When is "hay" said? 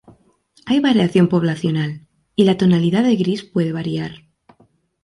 0.65-0.79